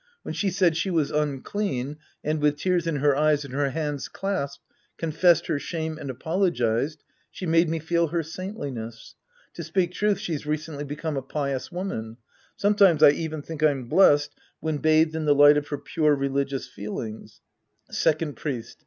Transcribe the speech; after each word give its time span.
When 0.23 0.33
she 0.33 0.49
said 0.49 0.75
she 0.75 0.89
was 0.89 1.11
unclean 1.11 1.97
and, 2.23 2.41
with 2.41 2.57
tears 2.57 2.87
in 2.87 2.95
her 2.95 3.15
eyes 3.15 3.45
and 3.45 3.53
her 3.53 3.69
hands 3.69 4.07
clasped, 4.07 4.63
confessed 4.97 5.45
her 5.45 5.59
shame 5.59 5.99
and 5.99 6.09
apologized, 6.09 7.03
she 7.29 7.45
made 7.45 7.69
me 7.69 7.77
feel 7.77 8.07
her 8.07 8.23
saintliness. 8.23 9.13
To 9.53 9.63
speak 9.63 9.91
truth, 9.91 10.17
she's 10.17 10.43
recently 10.47 10.85
become 10.85 11.17
a 11.17 11.21
pious 11.21 11.67
v/oman. 11.67 12.17
Sometimes 12.55 13.03
I 13.03 13.11
even 13.11 13.43
think 13.43 13.61
I'm 13.61 13.83
blessed 13.83 14.31
when 14.59 14.79
bathed 14.79 15.15
in 15.15 15.25
the 15.25 15.35
light 15.35 15.55
of 15.55 15.67
her 15.67 15.77
pure 15.77 16.15
religious 16.15 16.67
feelings. 16.67 17.39
Second 17.91 18.37
Priest. 18.37 18.79